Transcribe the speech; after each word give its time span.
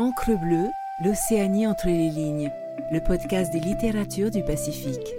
Encre 0.00 0.30
bleue, 0.30 0.70
l'Océanie 1.04 1.66
entre 1.66 1.88
les 1.88 2.08
lignes, 2.08 2.50
le 2.90 3.00
podcast 3.00 3.52
des 3.52 3.60
littératures 3.60 4.30
du 4.30 4.42
Pacifique. 4.42 5.14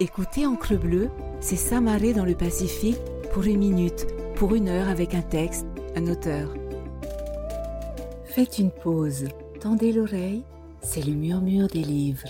Écoutez 0.00 0.46
Encre 0.46 0.78
bleue, 0.80 1.10
c'est 1.38 1.56
s'amarrer 1.56 2.14
dans 2.14 2.24
le 2.24 2.34
Pacifique 2.34 2.96
pour 3.34 3.42
une 3.42 3.58
minute, 3.58 4.06
pour 4.36 4.54
une 4.54 4.70
heure 4.70 4.88
avec 4.88 5.14
un 5.14 5.20
texte, 5.20 5.66
un 5.96 6.06
auteur. 6.06 6.54
Faites 8.24 8.58
une 8.58 8.70
pause, 8.70 9.28
tendez 9.60 9.92
l'oreille, 9.92 10.42
c'est 10.80 11.04
le 11.04 11.12
murmure 11.12 11.68
des 11.68 11.82
livres. 11.84 12.28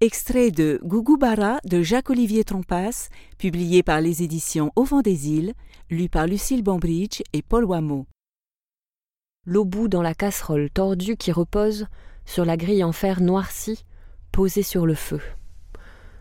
Extrait 0.00 0.52
de 0.52 0.78
Gougoubara 0.84 1.58
de 1.64 1.82
Jacques-Olivier 1.82 2.44
Trompas, 2.44 3.08
publié 3.36 3.82
par 3.82 4.00
les 4.00 4.22
éditions 4.22 4.70
Au 4.76 4.84
vent 4.84 5.02
des 5.02 5.28
îles, 5.28 5.54
lu 5.90 6.08
par 6.08 6.28
Lucille 6.28 6.62
Bambridge 6.62 7.20
et 7.32 7.42
Paul 7.42 7.64
Wameau. 7.64 8.06
L'eau 9.46 9.64
bout 9.64 9.88
dans 9.88 10.02
la 10.02 10.12
casserole 10.12 10.68
tordue 10.68 11.16
qui 11.16 11.32
repose 11.32 11.86
sur 12.26 12.44
la 12.44 12.58
grille 12.58 12.84
en 12.84 12.92
fer 12.92 13.22
noircie 13.22 13.86
posée 14.32 14.62
sur 14.62 14.84
le 14.84 14.94
feu. 14.94 15.20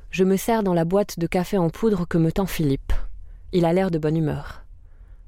Je 0.09 0.23
me 0.23 0.37
sers 0.37 0.63
dans 0.63 0.73
la 0.73 0.85
boîte 0.85 1.19
de 1.19 1.27
café 1.27 1.57
en 1.57 1.69
poudre 1.69 2.07
que 2.07 2.17
me 2.17 2.31
tend 2.31 2.45
Philippe. 2.45 2.93
Il 3.51 3.65
a 3.65 3.73
l'air 3.73 3.91
de 3.91 3.97
bonne 3.97 4.15
humeur. 4.15 4.63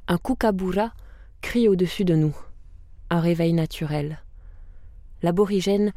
Un 0.07 0.17
kookaburra 0.17 0.93
crie 1.41 1.67
au-dessus 1.67 2.05
de 2.05 2.15
nous. 2.15 2.35
Un 3.09 3.19
réveil 3.19 3.51
naturel. 3.51 4.23
L'aborigène 5.21 5.91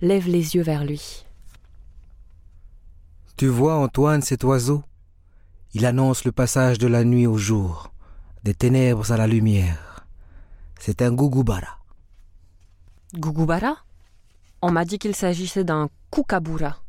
lève 0.00 0.28
les 0.28 0.54
yeux 0.54 0.62
vers 0.62 0.84
lui. 0.84 1.26
Tu 3.36 3.48
vois, 3.48 3.78
Antoine, 3.78 4.22
cet 4.22 4.44
oiseau? 4.44 4.84
Il 5.74 5.86
annonce 5.86 6.24
le 6.24 6.30
passage 6.30 6.78
de 6.78 6.86
la 6.86 7.02
nuit 7.02 7.26
au 7.26 7.36
jour, 7.36 7.92
des 8.44 8.54
ténèbres 8.54 9.10
à 9.10 9.16
la 9.16 9.26
lumière. 9.26 9.91
C'est 10.84 11.00
un 11.00 11.12
gougoubara. 11.12 11.78
Gougoubara 13.14 13.76
On 14.62 14.72
m'a 14.72 14.84
dit 14.84 14.98
qu'il 14.98 15.14
s'agissait 15.14 15.62
d'un 15.62 15.88
kookaburra. 16.10 16.82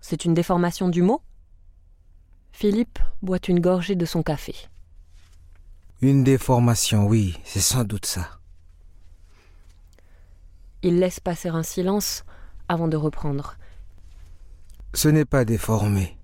C'est 0.00 0.24
une 0.24 0.34
déformation 0.34 0.88
du 0.88 1.02
mot? 1.02 1.20
Philippe 2.52 3.00
boit 3.22 3.40
une 3.48 3.58
gorgée 3.58 3.96
de 3.96 4.04
son 4.04 4.22
café. 4.22 4.54
Une 6.00 6.22
déformation, 6.22 7.08
oui, 7.08 7.36
c'est 7.42 7.58
sans 7.58 7.82
doute 7.82 8.06
ça. 8.06 8.38
Il 10.82 11.00
laisse 11.00 11.18
passer 11.18 11.48
un 11.48 11.64
silence 11.64 12.22
avant 12.68 12.86
de 12.86 12.96
reprendre. 12.96 13.56
Ce 14.92 15.08
n'est 15.08 15.24
pas 15.24 15.44
déformé, 15.44 16.16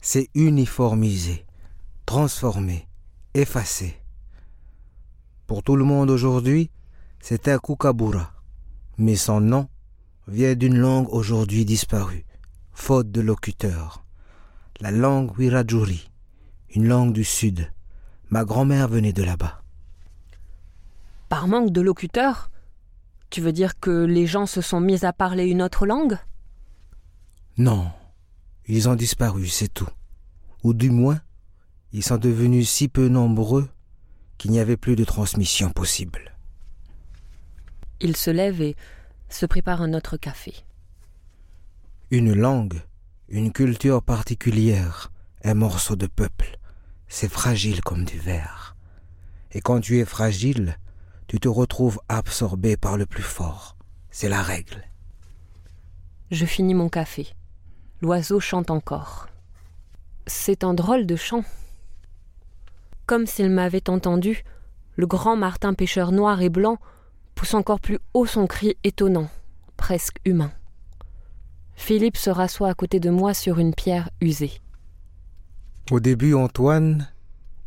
c'est 0.00 0.28
uniformisé, 0.34 1.46
transformé, 2.04 2.88
effacé. 3.32 4.01
Pour 5.46 5.62
tout 5.62 5.76
le 5.76 5.84
monde 5.84 6.10
aujourd'hui, 6.10 6.70
c'est 7.20 7.48
un 7.48 7.58
kookaburra, 7.58 8.32
mais 8.98 9.16
son 9.16 9.40
nom 9.40 9.68
vient 10.28 10.54
d'une 10.54 10.78
langue 10.78 11.08
aujourd'hui 11.10 11.64
disparue, 11.64 12.24
faute 12.72 13.10
de 13.10 13.20
locuteur. 13.20 14.04
La 14.80 14.90
langue 14.90 15.36
Wiradjuri, 15.38 16.10
une 16.74 16.88
langue 16.88 17.12
du 17.12 17.24
Sud. 17.24 17.70
Ma 18.30 18.44
grand-mère 18.44 18.88
venait 18.88 19.12
de 19.12 19.22
là-bas. 19.22 19.62
Par 21.28 21.48
manque 21.48 21.70
de 21.70 21.80
locuteurs 21.80 22.50
Tu 23.30 23.40
veux 23.40 23.52
dire 23.52 23.78
que 23.78 24.04
les 24.04 24.26
gens 24.26 24.46
se 24.46 24.60
sont 24.60 24.80
mis 24.80 25.04
à 25.04 25.12
parler 25.12 25.46
une 25.46 25.62
autre 25.62 25.86
langue? 25.86 26.18
Non, 27.56 27.90
ils 28.66 28.88
ont 28.88 28.94
disparu, 28.94 29.46
c'est 29.46 29.72
tout. 29.72 29.88
Ou 30.62 30.74
du 30.74 30.90
moins, 30.90 31.20
ils 31.92 32.02
sont 32.02 32.16
devenus 32.16 32.68
si 32.68 32.88
peu 32.88 33.08
nombreux 33.08 33.68
qu'il 34.42 34.50
n'y 34.50 34.58
avait 34.58 34.76
plus 34.76 34.96
de 34.96 35.04
transmission 35.04 35.70
possible. 35.70 36.34
Il 38.00 38.16
se 38.16 38.28
lève 38.28 38.60
et 38.60 38.74
se 39.28 39.46
prépare 39.46 39.82
un 39.82 39.94
autre 39.94 40.16
café. 40.16 40.52
Une 42.10 42.34
langue, 42.34 42.82
une 43.28 43.52
culture 43.52 44.02
particulière, 44.02 45.12
un 45.44 45.54
morceau 45.54 45.94
de 45.94 46.08
peuple, 46.08 46.58
c'est 47.06 47.30
fragile 47.30 47.82
comme 47.82 48.04
du 48.04 48.18
verre. 48.18 48.74
Et 49.52 49.60
quand 49.60 49.78
tu 49.78 50.00
es 50.00 50.04
fragile, 50.04 50.76
tu 51.28 51.38
te 51.38 51.46
retrouves 51.46 52.00
absorbé 52.08 52.76
par 52.76 52.96
le 52.96 53.06
plus 53.06 53.22
fort. 53.22 53.76
C'est 54.10 54.28
la 54.28 54.42
règle. 54.42 54.82
Je 56.32 56.46
finis 56.46 56.74
mon 56.74 56.88
café. 56.88 57.28
L'oiseau 58.00 58.40
chante 58.40 58.72
encore. 58.72 59.28
C'est 60.26 60.64
un 60.64 60.74
drôle 60.74 61.06
de 61.06 61.14
chant. 61.14 61.44
Comme 63.06 63.26
s'il 63.26 63.50
m'avait 63.50 63.90
entendu, 63.90 64.44
le 64.96 65.06
grand 65.06 65.36
martin 65.36 65.74
pêcheur 65.74 66.12
noir 66.12 66.42
et 66.42 66.48
blanc 66.48 66.78
pousse 67.34 67.54
encore 67.54 67.80
plus 67.80 67.98
haut 68.14 68.26
son 68.26 68.46
cri 68.46 68.76
étonnant, 68.84 69.28
presque 69.76 70.18
humain. 70.24 70.52
Philippe 71.74 72.16
se 72.16 72.30
rassoit 72.30 72.68
à 72.68 72.74
côté 72.74 73.00
de 73.00 73.10
moi 73.10 73.34
sur 73.34 73.58
une 73.58 73.74
pierre 73.74 74.10
usée. 74.20 74.60
Au 75.90 75.98
début, 75.98 76.34
Antoine, 76.34 77.08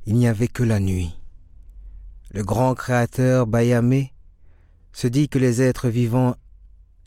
il 0.05 0.15
n'y 0.15 0.27
avait 0.27 0.47
que 0.47 0.63
la 0.63 0.79
nuit. 0.79 1.13
Le 2.31 2.43
grand 2.43 2.75
créateur 2.75 3.47
Bayamé 3.47 4.13
se 4.93 5.07
dit 5.07 5.27
que 5.27 5.39
les 5.39 5.61
êtres 5.61 5.89
vivants 5.89 6.35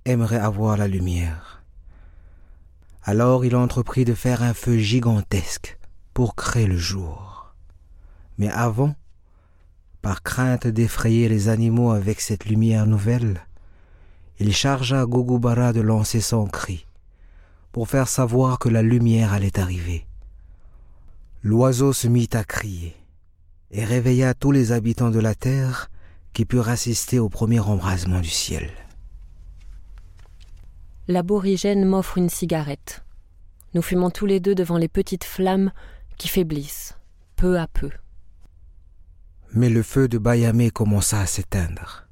aimeraient 0.05 0.37
avoir 0.37 0.77
la 0.77 0.89
lumière. 0.89 1.63
Alors 3.03 3.45
il 3.45 3.57
entreprit 3.57 4.05
de 4.05 4.15
faire 4.15 4.43
un 4.43 4.53
feu 4.53 4.77
gigantesque 4.77 5.79
pour 6.13 6.35
créer 6.35 6.67
le 6.67 6.77
jour. 6.77 7.38
Mais 8.39 8.49
avant, 8.51 8.95
par 10.01 10.23
crainte 10.23 10.67
d'effrayer 10.67 11.29
les 11.29 11.49
animaux 11.49 11.91
avec 11.91 12.21
cette 12.21 12.47
lumière 12.47 12.87
nouvelle, 12.87 13.41
il 14.39 14.55
chargea 14.55 15.05
Gogubara 15.05 15.73
de 15.73 15.81
lancer 15.81 16.21
son 16.21 16.47
cri 16.47 16.87
pour 17.73 17.89
faire 17.89 18.09
savoir 18.09 18.59
que 18.59 18.69
la 18.69 18.83
lumière 18.83 19.33
allait 19.33 19.59
arriver. 19.59 20.07
L'oiseau 21.43 21.93
se 21.93 22.09
mit 22.09 22.31
à 22.33 22.45
crier 22.45 22.97
et 23.71 23.85
réveilla 23.85 24.35
tous 24.35 24.53
les 24.53 24.73
habitants 24.73 25.11
de 25.11 25.21
la 25.21 25.35
terre 25.35 25.91
qui 26.33 26.45
purent 26.45 26.69
assister 26.69 27.19
au 27.19 27.29
premier 27.29 27.61
embrasement 27.61 28.21
du 28.21 28.29
ciel. 28.29 28.71
L'aborigène 31.09 31.85
m'offre 31.85 32.19
une 32.19 32.29
cigarette. 32.29 33.05
Nous 33.75 33.83
fumons 33.83 34.11
tous 34.11 34.27
les 34.27 34.41
deux 34.41 34.55
devant 34.55 34.79
les 34.79 34.89
petites 34.89 35.25
flammes 35.25 35.73
qui 36.17 36.29
faiblissent, 36.29 36.97
peu 37.37 37.59
à 37.59 37.67
peu. 37.67 37.91
Mais 39.53 39.71
le 39.71 39.83
feu 39.83 40.09
de 40.09 40.19
Bayamé 40.19 40.71
commença 40.71 41.21
à 41.21 41.27
s'éteindre. 41.27 42.07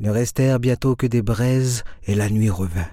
Ne 0.00 0.10
restèrent 0.10 0.58
bientôt 0.58 0.96
que 0.96 1.06
des 1.06 1.22
braises 1.22 1.84
et 2.04 2.14
la 2.14 2.28
nuit 2.28 2.50
revint. 2.50 2.90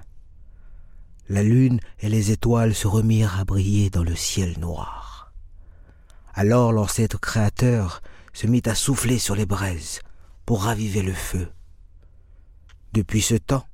La 1.28 1.42
lune 1.42 1.80
et 2.02 2.10
les 2.10 2.32
étoiles 2.32 2.76
se 2.76 2.88
remirent 2.88 3.40
à 3.40 3.44
briller 3.44 3.90
dans 3.90 4.04
le 4.04 4.16
ciel 4.16 4.60
noir. 4.60 5.34
Alors 6.34 6.72
l'ancêtre 6.72 7.20
créateur 7.20 8.02
se 8.34 8.48
mit 8.48 8.62
à 8.66 8.76
souffler 8.76 9.18
sur 9.18 9.36
les 9.36 9.46
braises 9.46 10.02
pour 10.46 10.64
raviver 10.64 11.02
le 11.02 11.14
feu. 11.14 11.48
Depuis 12.94 13.22
ce 13.22 13.36
temps, 13.36 13.66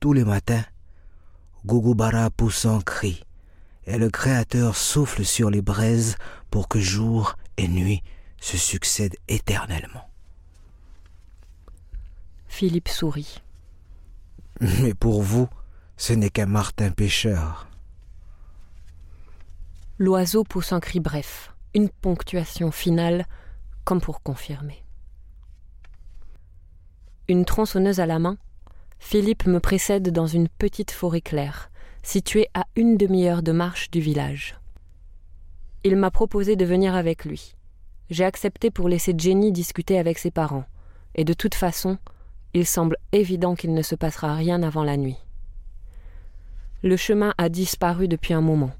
tous 0.00 0.12
les 0.12 0.24
matins, 0.24 0.64
Gugubara 1.64 2.30
pousse 2.30 2.66
un 2.66 2.80
cri, 2.80 3.24
et 3.86 3.98
le 3.98 4.10
Créateur 4.10 4.76
souffle 4.76 5.24
sur 5.24 5.50
les 5.50 5.62
braises 5.62 6.16
pour 6.50 6.68
que 6.68 6.80
jour 6.80 7.36
et 7.56 7.68
nuit 7.68 8.02
se 8.40 8.56
succèdent 8.56 9.16
éternellement. 9.28 10.08
Philippe 12.46 12.88
sourit. 12.88 13.42
Mais 14.60 14.94
pour 14.94 15.22
vous, 15.22 15.48
ce 15.96 16.12
n'est 16.12 16.30
qu'un 16.30 16.46
martin 16.46 16.90
pêcheur. 16.90 17.68
L'oiseau 19.98 20.44
pousse 20.44 20.72
un 20.72 20.80
cri 20.80 21.00
bref, 21.00 21.54
une 21.74 21.88
ponctuation 21.88 22.70
finale, 22.70 23.26
comme 23.84 24.00
pour 24.00 24.22
confirmer. 24.22 24.82
Une 27.28 27.44
tronçonneuse 27.44 27.98
à 27.98 28.06
la 28.06 28.18
main, 28.18 28.36
Philippe 28.98 29.46
me 29.46 29.58
précède 29.58 30.10
dans 30.10 30.26
une 30.26 30.48
petite 30.48 30.90
forêt 30.90 31.20
claire, 31.20 31.70
située 32.02 32.48
à 32.54 32.66
une 32.76 32.96
demi-heure 32.96 33.42
de 33.42 33.52
marche 33.52 33.90
du 33.90 34.00
village. 34.00 34.56
Il 35.82 35.96
m'a 35.96 36.10
proposé 36.10 36.56
de 36.56 36.64
venir 36.64 36.94
avec 36.94 37.24
lui. 37.24 37.55
J'ai 38.10 38.24
accepté 38.24 38.70
pour 38.70 38.88
laisser 38.88 39.14
Jenny 39.16 39.52
discuter 39.52 39.98
avec 39.98 40.18
ses 40.18 40.30
parents, 40.30 40.64
et 41.14 41.24
de 41.24 41.32
toute 41.32 41.54
façon, 41.54 41.98
il 42.54 42.66
semble 42.66 42.96
évident 43.12 43.54
qu'il 43.54 43.74
ne 43.74 43.82
se 43.82 43.94
passera 43.94 44.34
rien 44.34 44.62
avant 44.62 44.84
la 44.84 44.96
nuit. 44.96 45.18
Le 46.82 46.96
chemin 46.96 47.34
a 47.36 47.48
disparu 47.48 48.06
depuis 48.06 48.32
un 48.32 48.40
moment. 48.40 48.70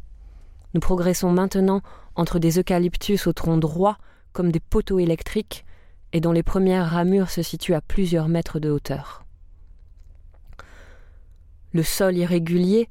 Nous 0.75 0.81
progressons 0.81 1.32
maintenant 1.32 1.81
entre 2.14 2.38
des 2.38 2.58
eucalyptus 2.58 3.26
au 3.26 3.32
tronc 3.32 3.58
droit 3.58 3.99
comme 4.32 4.52
des 4.52 4.61
poteaux 4.61 4.99
électriques 4.99 5.64
et 6.12 6.20
dont 6.20 6.32
les 6.32 6.43
premières 6.43 6.90
ramures 6.90 7.31
se 7.31 7.43
situent 7.43 7.75
à 7.75 7.81
plusieurs 7.81 8.28
mètres 8.28 8.61
de 8.61 8.70
hauteur. 8.70 9.25
Le 11.73 11.82
sol 11.82 12.17
irrégulier, 12.17 12.88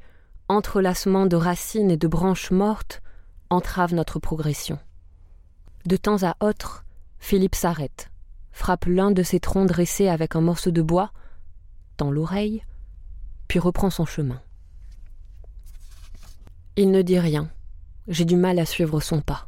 entrelacement 0.47 1.25
de 1.25 1.35
racines 1.35 1.91
et 1.91 1.97
de 1.97 2.07
branches 2.07 2.51
mortes, 2.51 3.01
entrave 3.49 3.93
notre 3.93 4.19
progression. 4.19 4.79
De 5.85 5.97
temps 5.97 6.23
à 6.23 6.35
autre, 6.39 6.83
Philippe 7.19 7.55
s'arrête, 7.55 8.09
frappe 8.51 8.85
l'un 8.85 9.11
de 9.11 9.21
ses 9.21 9.39
troncs 9.39 9.67
dressés 9.67 10.07
avec 10.07 10.35
un 10.35 10.41
morceau 10.41 10.71
de 10.71 10.81
bois, 10.81 11.11
tend 11.97 12.09
l'oreille, 12.09 12.63
puis 13.47 13.59
reprend 13.59 13.91
son 13.91 14.05
chemin. 14.05 14.41
Il 16.75 16.91
ne 16.91 17.01
dit 17.01 17.19
rien. 17.19 17.49
J'ai 18.07 18.25
du 18.25 18.35
mal 18.35 18.59
à 18.59 18.65
suivre 18.65 18.99
son 18.99 19.21
pas. 19.21 19.47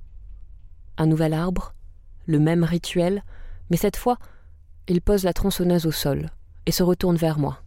Un 0.97 1.07
nouvel 1.07 1.33
arbre, 1.33 1.73
le 2.25 2.39
même 2.39 2.63
rituel, 2.63 3.23
mais 3.69 3.77
cette 3.77 3.97
fois, 3.97 4.17
il 4.87 5.01
pose 5.01 5.23
la 5.23 5.33
tronçonneuse 5.33 5.85
au 5.85 5.91
sol 5.91 6.29
et 6.65 6.71
se 6.71 6.83
retourne 6.83 7.17
vers 7.17 7.39
moi. 7.39 7.61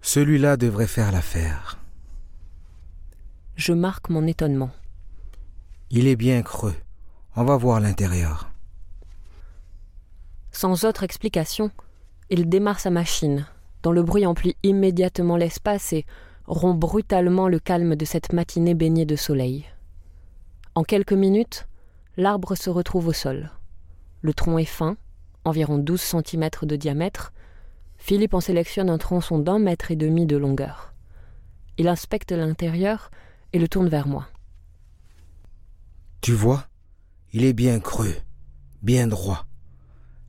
Celui-là 0.00 0.56
devrait 0.56 0.86
faire 0.86 1.12
l'affaire. 1.12 1.78
Je 3.56 3.72
marque 3.72 4.08
mon 4.08 4.26
étonnement. 4.26 4.70
Il 5.92 6.06
est 6.06 6.14
bien 6.14 6.42
creux. 6.42 6.76
On 7.34 7.42
va 7.42 7.56
voir 7.56 7.80
l'intérieur. 7.80 8.52
Sans 10.52 10.84
autre 10.84 11.02
explication, 11.02 11.72
il 12.28 12.48
démarre 12.48 12.78
sa 12.78 12.90
machine, 12.90 13.48
dont 13.82 13.90
le 13.90 14.04
bruit 14.04 14.24
emplit 14.24 14.54
immédiatement 14.62 15.36
l'espace 15.36 15.92
et 15.92 16.06
rompt 16.46 16.78
brutalement 16.78 17.48
le 17.48 17.58
calme 17.58 17.96
de 17.96 18.04
cette 18.04 18.32
matinée 18.32 18.74
baignée 18.74 19.04
de 19.04 19.16
soleil. 19.16 19.66
En 20.76 20.84
quelques 20.84 21.12
minutes, 21.12 21.66
l'arbre 22.16 22.54
se 22.54 22.70
retrouve 22.70 23.08
au 23.08 23.12
sol. 23.12 23.50
Le 24.22 24.32
tronc 24.32 24.58
est 24.58 24.64
fin, 24.66 24.96
environ 25.44 25.76
12 25.76 26.00
cm 26.00 26.50
de 26.62 26.76
diamètre. 26.76 27.32
Philippe 27.96 28.34
en 28.34 28.40
sélectionne 28.40 28.90
un 28.90 28.98
tronçon 28.98 29.40
d'un 29.40 29.58
mètre 29.58 29.90
et 29.90 29.96
demi 29.96 30.24
de 30.24 30.36
longueur. 30.36 30.94
Il 31.78 31.88
inspecte 31.88 32.30
l'intérieur 32.30 33.10
et 33.52 33.58
le 33.58 33.66
tourne 33.66 33.88
vers 33.88 34.06
moi. 34.06 34.28
Tu 36.20 36.32
vois, 36.32 36.66
il 37.32 37.44
est 37.44 37.54
bien 37.54 37.80
creux, 37.80 38.14
bien 38.82 39.06
droit. 39.06 39.46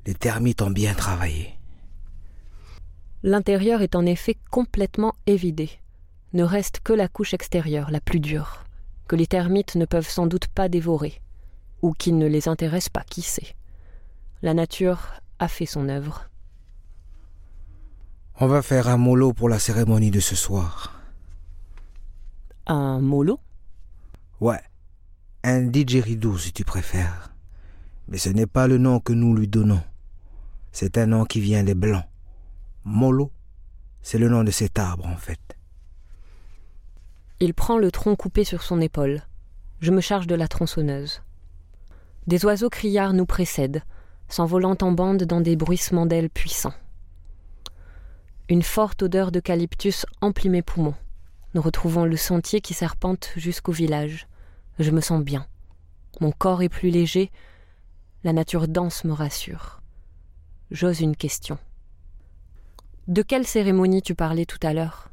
Les 0.05 0.13
termites 0.13 0.61
ont 0.61 0.69
bien 0.69 0.93
travaillé. 0.93 1.57
L'intérieur 3.23 3.81
est 3.81 3.95
en 3.95 4.05
effet 4.05 4.37
complètement 4.49 5.13
évidé. 5.27 5.69
Ne 6.33 6.43
reste 6.43 6.79
que 6.79 6.93
la 6.93 7.09
couche 7.09 7.33
extérieure, 7.33 7.91
la 7.91 7.99
plus 7.99 8.21
dure, 8.21 8.63
que 9.07 9.17
les 9.17 9.27
termites 9.27 9.75
ne 9.75 9.85
peuvent 9.85 10.09
sans 10.09 10.27
doute 10.27 10.47
pas 10.47 10.69
dévorer, 10.69 11.21
ou 11.81 11.91
qui 11.91 12.13
ne 12.13 12.25
les 12.25 12.47
intéresse 12.47 12.87
pas, 12.87 13.03
qui 13.03 13.21
sait. 13.21 13.55
La 14.41 14.53
nature 14.53 15.09
a 15.39 15.49
fait 15.49 15.65
son 15.65 15.89
œuvre. 15.89 16.29
On 18.39 18.47
va 18.47 18.61
faire 18.61 18.87
un 18.87 18.97
mollo 18.97 19.33
pour 19.33 19.49
la 19.49 19.59
cérémonie 19.59 20.09
de 20.09 20.21
ce 20.21 20.35
soir. 20.35 20.99
Un 22.65 23.01
mollo? 23.01 23.39
Ouais, 24.39 24.61
un 25.43 25.61
didgeridoo 25.61 26.37
si 26.37 26.53
tu 26.53 26.63
préfères. 26.63 27.33
Mais 28.07 28.17
ce 28.17 28.29
n'est 28.29 28.47
pas 28.47 28.67
le 28.67 28.77
nom 28.77 28.99
que 28.99 29.13
nous 29.13 29.35
lui 29.35 29.47
donnons. 29.47 29.81
C'est 30.71 30.97
un 30.97 31.07
nom 31.07 31.25
qui 31.25 31.41
vient 31.41 31.63
des 31.63 31.75
Blancs. 31.75 32.05
Molo, 32.83 33.31
c'est 34.01 34.17
le 34.17 34.29
nom 34.29 34.43
de 34.43 34.51
cet 34.51 34.79
arbre 34.79 35.05
en 35.05 35.17
fait. 35.17 35.39
Il 37.39 37.53
prend 37.53 37.77
le 37.77 37.91
tronc 37.91 38.15
coupé 38.15 38.43
sur 38.43 38.61
son 38.61 38.79
épaule. 38.81 39.21
Je 39.79 39.91
me 39.91 40.01
charge 40.01 40.27
de 40.27 40.35
la 40.35 40.47
tronçonneuse. 40.47 41.21
Des 42.27 42.45
oiseaux 42.45 42.69
criards 42.69 43.13
nous 43.13 43.25
précèdent, 43.25 43.81
s'envolant 44.27 44.77
en 44.81 44.91
bande 44.91 45.23
dans 45.23 45.41
des 45.41 45.55
bruissements 45.55 46.05
d'ailes 46.05 46.29
puissants. 46.29 46.73
Une 48.47 48.61
forte 48.61 49.01
odeur 49.01 49.31
d'eucalyptus 49.31 50.05
emplit 50.21 50.49
mes 50.49 50.61
poumons. 50.61 50.93
Nous 51.53 51.61
retrouvons 51.61 52.05
le 52.05 52.17
sentier 52.17 52.61
qui 52.61 52.73
serpente 52.73 53.31
jusqu'au 53.35 53.71
village. 53.71 54.27
Je 54.79 54.91
me 54.91 55.01
sens 55.01 55.23
bien. 55.23 55.45
Mon 56.19 56.31
corps 56.31 56.61
est 56.61 56.69
plus 56.69 56.89
léger. 56.89 57.31
La 58.23 58.33
nature 58.33 58.67
dense 58.67 59.03
me 59.03 59.13
rassure. 59.13 59.81
J'ose 60.69 61.01
une 61.01 61.15
question. 61.15 61.57
De 63.07 63.21
quelle 63.23 63.47
cérémonie 63.47 64.01
tu 64.01 64.15
parlais 64.15 64.45
tout 64.45 64.59
à 64.61 64.73
l'heure? 64.73 65.09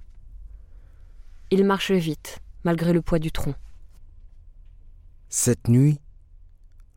Il 1.50 1.64
marche 1.64 1.92
vite, 1.92 2.40
malgré 2.64 2.92
le 2.92 3.02
poids 3.02 3.18
du 3.18 3.32
tronc. 3.32 3.54
Cette 5.30 5.68
nuit, 5.68 6.00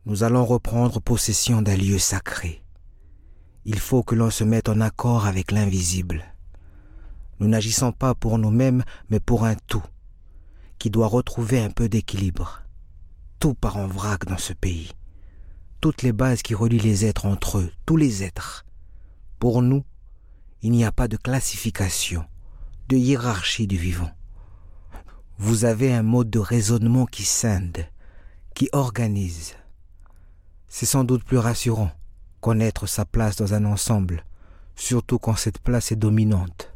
nous 0.04 0.22
allons 0.22 0.44
reprendre 0.44 1.00
possession 1.00 1.62
d'un 1.62 1.76
lieu 1.76 1.98
sacré. 1.98 2.62
Il 3.64 3.78
faut 3.78 4.02
que 4.02 4.14
l'on 4.14 4.30
se 4.30 4.44
mette 4.44 4.68
en 4.68 4.80
accord 4.80 5.26
avec 5.26 5.50
l'invisible. 5.52 6.24
Nous 7.40 7.48
n'agissons 7.48 7.92
pas 7.92 8.14
pour 8.14 8.38
nous-mêmes, 8.38 8.84
mais 9.08 9.20
pour 9.20 9.44
un 9.44 9.54
tout, 9.54 9.84
qui 10.82 10.90
doit 10.90 11.06
retrouver 11.06 11.60
un 11.60 11.70
peu 11.70 11.88
d'équilibre. 11.88 12.64
Tout 13.38 13.54
part 13.54 13.76
en 13.76 13.86
vrac 13.86 14.24
dans 14.24 14.36
ce 14.36 14.52
pays. 14.52 14.90
Toutes 15.80 16.02
les 16.02 16.10
bases 16.10 16.42
qui 16.42 16.56
relient 16.56 16.80
les 16.80 17.04
êtres 17.04 17.26
entre 17.26 17.58
eux, 17.58 17.70
tous 17.86 17.96
les 17.96 18.24
êtres. 18.24 18.66
Pour 19.38 19.62
nous, 19.62 19.84
il 20.60 20.72
n'y 20.72 20.84
a 20.84 20.90
pas 20.90 21.06
de 21.06 21.16
classification, 21.16 22.24
de 22.88 22.96
hiérarchie 22.96 23.68
du 23.68 23.76
vivant. 23.76 24.10
Vous 25.38 25.64
avez 25.64 25.94
un 25.94 26.02
mode 26.02 26.30
de 26.30 26.40
raisonnement 26.40 27.06
qui 27.06 27.22
scinde, 27.22 27.86
qui 28.52 28.68
organise. 28.72 29.54
C'est 30.66 30.84
sans 30.84 31.04
doute 31.04 31.22
plus 31.22 31.38
rassurant, 31.38 31.92
connaître 32.40 32.88
sa 32.88 33.04
place 33.04 33.36
dans 33.36 33.54
un 33.54 33.66
ensemble, 33.66 34.24
surtout 34.74 35.20
quand 35.20 35.36
cette 35.36 35.60
place 35.60 35.92
est 35.92 35.96
dominante. 35.96 36.74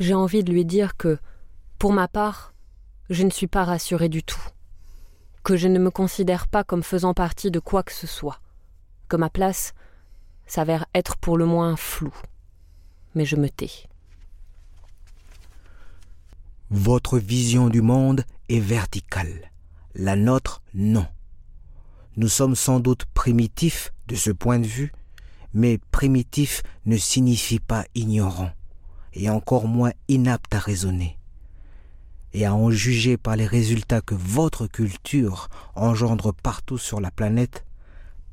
J'ai 0.00 0.14
envie 0.14 0.42
de 0.42 0.50
lui 0.50 0.64
dire 0.64 0.96
que, 0.96 1.20
pour 1.80 1.94
ma 1.94 2.08
part, 2.08 2.52
je 3.08 3.22
ne 3.22 3.30
suis 3.30 3.46
pas 3.46 3.64
rassurée 3.64 4.10
du 4.10 4.22
tout, 4.22 4.42
que 5.42 5.56
je 5.56 5.66
ne 5.66 5.78
me 5.78 5.90
considère 5.90 6.46
pas 6.46 6.62
comme 6.62 6.82
faisant 6.82 7.14
partie 7.14 7.50
de 7.50 7.58
quoi 7.58 7.82
que 7.82 7.92
ce 7.92 8.06
soit, 8.06 8.38
que 9.08 9.16
ma 9.16 9.30
place, 9.30 9.72
s'avère 10.46 10.84
être 10.94 11.16
pour 11.16 11.38
le 11.38 11.46
moins 11.46 11.76
flou. 11.76 12.14
Mais 13.14 13.24
je 13.24 13.36
me 13.36 13.48
tais. 13.48 13.70
Votre 16.68 17.18
vision 17.18 17.70
du 17.70 17.80
monde 17.80 18.26
est 18.50 18.60
verticale. 18.60 19.50
La 19.94 20.16
nôtre, 20.16 20.60
non. 20.74 21.06
Nous 22.18 22.28
sommes 22.28 22.56
sans 22.56 22.78
doute 22.78 23.06
primitifs 23.14 23.94
de 24.06 24.16
ce 24.16 24.30
point 24.30 24.58
de 24.58 24.66
vue, 24.66 24.92
mais 25.54 25.78
primitif 25.92 26.62
ne 26.84 26.98
signifie 26.98 27.58
pas 27.58 27.86
ignorant, 27.94 28.50
et 29.14 29.30
encore 29.30 29.66
moins 29.66 29.92
inapte 30.08 30.54
à 30.54 30.58
raisonner. 30.58 31.16
Et 32.32 32.46
à 32.46 32.54
en 32.54 32.70
juger 32.70 33.16
par 33.16 33.36
les 33.36 33.46
résultats 33.46 34.00
que 34.00 34.14
votre 34.14 34.66
culture 34.66 35.48
engendre 35.74 36.32
partout 36.32 36.78
sur 36.78 37.00
la 37.00 37.10
planète, 37.10 37.64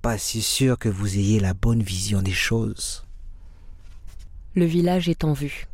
pas 0.01 0.17
si 0.17 0.41
sûr 0.41 0.77
que 0.77 0.89
vous 0.89 1.17
ayez 1.17 1.39
la 1.39 1.53
bonne 1.53 1.81
vision 1.81 2.21
des 2.21 2.31
choses. 2.31 3.05
Le 4.55 4.65
village 4.65 5.09
est 5.09 5.23
en 5.23 5.33
vue. 5.33 5.67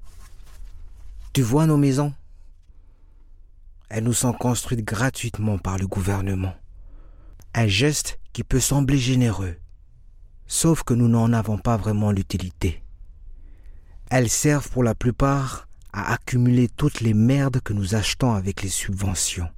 Tu 1.33 1.41
vois 1.41 1.65
nos 1.65 1.77
maisons? 1.77 2.13
Elles 3.89 4.03
nous 4.03 4.13
sont 4.13 4.33
construites 4.33 4.83
gratuitement 4.83 5.57
par 5.57 5.77
le 5.77 5.87
gouvernement. 5.87 6.53
Un 7.53 7.67
geste 7.67 8.19
qui 8.33 8.43
peut 8.43 8.59
sembler 8.59 8.97
généreux, 8.97 9.55
sauf 10.47 10.83
que 10.83 10.93
nous 10.93 11.07
n'en 11.07 11.31
avons 11.33 11.57
pas 11.57 11.77
vraiment 11.77 12.11
l'utilité. 12.11 12.81
Elles 14.09 14.29
servent 14.29 14.69
pour 14.69 14.83
la 14.83 14.95
plupart 14.95 15.67
à 15.93 16.13
accumuler 16.13 16.67
toutes 16.67 17.01
les 17.01 17.13
merdes 17.13 17.61
que 17.61 17.71
nous 17.71 17.95
achetons 17.95 18.33
avec 18.33 18.63
les 18.63 18.69
subventions. 18.69 19.49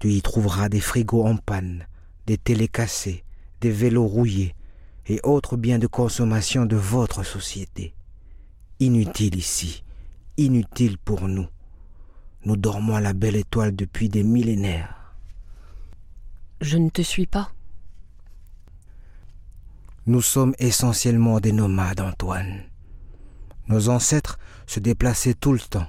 Tu 0.00 0.10
y 0.10 0.22
trouveras 0.22 0.68
des 0.68 0.80
frigos 0.80 1.24
en 1.24 1.36
panne, 1.36 1.86
des 2.26 2.36
télés 2.36 2.68
cassées, 2.68 3.24
des 3.60 3.70
vélos 3.70 4.06
rouillés 4.06 4.54
et 5.06 5.20
autres 5.22 5.56
biens 5.56 5.78
de 5.78 5.86
consommation 5.86 6.66
de 6.66 6.76
votre 6.76 7.24
société. 7.24 7.94
Inutile 8.80 9.36
ici, 9.36 9.82
inutile 10.36 10.98
pour 10.98 11.28
nous. 11.28 11.46
Nous 12.44 12.56
dormons 12.56 12.96
à 12.96 13.00
la 13.00 13.12
belle 13.12 13.36
étoile 13.36 13.74
depuis 13.74 14.08
des 14.08 14.22
millénaires. 14.22 15.14
Je 16.60 16.76
ne 16.76 16.90
te 16.90 17.02
suis 17.02 17.26
pas. 17.26 17.52
Nous 20.06 20.22
sommes 20.22 20.54
essentiellement 20.58 21.40
des 21.40 21.52
nomades, 21.52 22.00
Antoine. 22.00 22.67
Nos 23.68 23.90
ancêtres 23.90 24.38
se 24.66 24.80
déplaçaient 24.80 25.34
tout 25.34 25.52
le 25.52 25.60
temps. 25.60 25.86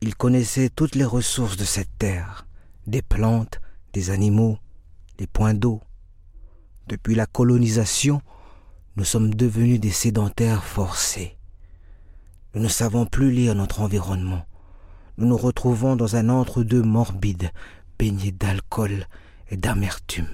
Ils 0.00 0.14
connaissaient 0.14 0.68
toutes 0.68 0.94
les 0.94 1.04
ressources 1.04 1.56
de 1.56 1.64
cette 1.64 1.96
terre, 1.98 2.46
des 2.86 3.02
plantes, 3.02 3.60
des 3.92 4.10
animaux, 4.10 4.58
des 5.16 5.26
points 5.26 5.54
d'eau. 5.54 5.80
Depuis 6.86 7.14
la 7.14 7.26
colonisation, 7.26 8.22
nous 8.96 9.04
sommes 9.04 9.34
devenus 9.34 9.80
des 9.80 9.90
sédentaires 9.90 10.64
forcés. 10.64 11.36
Nous 12.54 12.62
ne 12.62 12.68
savons 12.68 13.06
plus 13.06 13.30
lire 13.30 13.54
notre 13.54 13.80
environnement. 13.80 14.44
Nous 15.16 15.26
nous 15.26 15.36
retrouvons 15.36 15.96
dans 15.96 16.16
un 16.16 16.28
entre-deux 16.28 16.82
morbide, 16.82 17.50
baigné 17.98 18.30
d'alcool 18.30 19.06
et 19.50 19.56
d'amertume. 19.56 20.28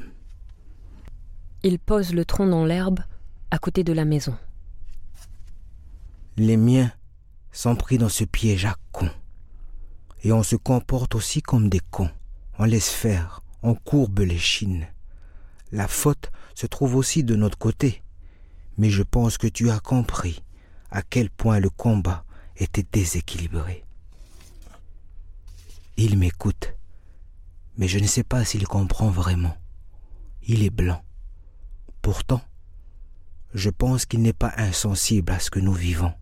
Il 1.63 1.79
pose 1.79 2.13
le 2.13 2.25
tronc 2.25 2.47
dans 2.47 2.65
l'herbe, 2.65 3.01
à 3.51 3.59
côté 3.59 3.85
de 3.85 3.93
la 3.93 4.05
maison. 4.05 4.37
Les 6.37 6.57
miens 6.57 6.91
sont 7.53 7.77
pris 7.77 7.97
dans 7.97 8.09
ce 8.09 8.25
piège 8.25 8.65
à 8.65 8.75
cons. 8.91 9.11
Et 10.25 10.33
on 10.33 10.43
se 10.43 10.57
comporte 10.57 11.15
aussi 11.15 11.43
comme 11.43 11.69
des 11.69 11.81
cons. 11.93 12.11
On 12.59 12.65
laisse 12.65 12.91
faire, 12.91 13.43
on 13.63 13.77
courbe 13.77 14.19
les 14.19 14.39
chines. 14.39 14.89
La 15.71 15.87
faute 15.87 16.33
se 16.57 16.67
trouve 16.67 16.97
aussi 16.97 17.23
de 17.23 17.37
notre 17.37 17.57
côté. 17.57 18.03
Mais 18.79 18.91
je 18.91 19.05
pense 19.05 19.39
que 19.39 19.47
tu 19.47 19.71
as 19.71 19.79
compris 19.79 20.43
à 20.91 21.03
quel 21.03 21.31
point 21.31 21.61
le 21.61 21.71
combat 21.71 22.25
était 22.57 22.87
déséquilibré. 22.93 23.85
Il 25.97 26.19
m'écoute, 26.19 26.75
mais 27.77 27.87
je 27.87 28.01
ne 28.01 28.09
sais 28.09 28.25
pas 28.25 28.45
s'il 28.45 28.67
comprend 28.67 29.09
vraiment. 29.09 29.57
Il 30.43 30.65
est 30.65 30.71
blanc. 30.71 31.05
Pourtant, 32.03 32.43
je 33.55 33.71
pense 33.71 34.05
qu'il 34.05 34.23
n'est 34.23 34.33
pas 34.33 34.53
insensible 34.57 35.33
à 35.33 35.39
ce 35.39 35.51
que 35.51 35.61
nous 35.61 35.73
vivons. 35.73 36.13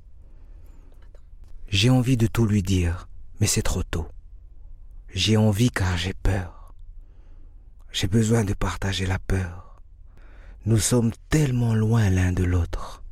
J'ai 1.73 1.89
envie 1.89 2.19
de 2.19 2.27
tout 2.27 2.45
lui 2.45 2.63
dire, 2.63 3.09
mais 3.41 3.47
c'est 3.47 3.63
trop 3.63 3.83
tôt. 3.83 4.07
J'ai 5.15 5.39
envie 5.39 5.71
car 5.71 5.97
j'ai 5.97 6.13
peur. 6.13 6.75
J'ai 7.93 8.09
besoin 8.09 8.45
de 8.45 8.53
partager 8.53 9.07
la 9.07 9.19
peur. 9.19 9.81
Nous 10.67 10.77
sommes 10.77 11.13
tellement 11.31 11.75
loin 11.75 12.11
l'un 12.11 12.31
de 12.33 12.45
l'autre. 12.45 13.03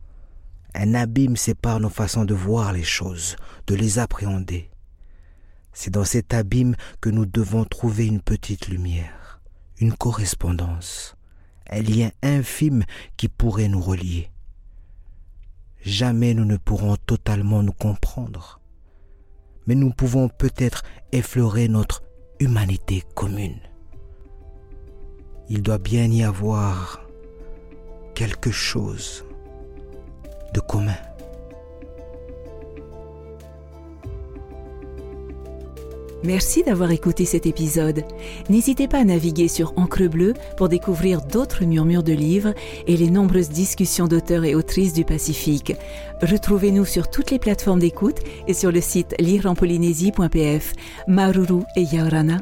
Un 0.75 0.93
abîme 0.93 1.37
sépare 1.37 1.81
nos 1.81 1.88
façons 1.88 2.26
de 2.26 2.35
voir 2.35 2.75
les 2.75 2.85
choses, 2.85 3.37
de 3.67 3.75
les 3.75 3.99
appréhender. 3.99 4.69
C'est 5.73 5.90
dans 5.90 6.05
cet 6.05 6.35
abîme 6.35 6.76
que 7.00 7.09
nous 7.09 7.25
devons 7.25 7.64
trouver 7.64 8.07
une 8.07 8.21
petite 8.21 8.69
lumière, 8.69 9.40
une 9.79 9.95
correspondance, 9.95 11.17
un 11.71 11.81
lien 11.81 12.11
infime 12.23 12.85
qui 13.17 13.29
pourrait 13.29 13.69
nous 13.69 13.81
relier. 13.81 14.31
Jamais 15.91 16.35
nous 16.35 16.45
ne 16.45 16.57
pourrons 16.57 16.95
totalement 16.95 17.65
nous 17.65 17.73
comprendre, 17.73 18.61
mais 19.67 19.75
nous 19.75 19.91
pouvons 19.91 20.29
peut-être 20.29 20.85
effleurer 21.11 21.67
notre 21.67 22.05
humanité 22.39 23.03
commune. 23.17 23.59
Il 25.49 25.63
doit 25.63 25.79
bien 25.79 26.07
y 26.07 26.23
avoir 26.23 27.01
quelque 28.15 28.53
chose 28.53 29.25
de 30.55 30.61
commun. 30.61 31.10
Merci 36.23 36.62
d'avoir 36.62 36.91
écouté 36.91 37.25
cet 37.25 37.47
épisode. 37.47 38.05
N'hésitez 38.49 38.89
pas 38.89 38.99
à 38.99 39.05
naviguer 39.05 39.49
sur 39.49 39.73
Encre 39.77 40.09
Bleue 40.09 40.35
pour 40.57 40.69
découvrir 40.69 41.23
d'autres 41.23 41.65
murmures 41.65 42.03
de 42.03 42.12
livres 42.12 42.53
et 42.87 42.97
les 42.97 43.11
nombreuses 43.11 43.49
discussions 43.49 44.07
d'auteurs 44.07 44.45
et 44.45 44.55
autrices 44.55 44.93
du 44.93 45.05
Pacifique. 45.05 45.75
Retrouvez-nous 46.23 46.85
sur 46.85 47.09
toutes 47.09 47.31
les 47.31 47.39
plateformes 47.39 47.81
d'écoute 47.81 48.19
et 48.47 48.55
sur 48.55 48.71
le 48.71 48.81
site 48.81 49.15
lireenpolynésie.pf. 49.19 50.73
Maruru 51.09 51.62
et 51.77 51.83
Yaorana. 51.83 52.39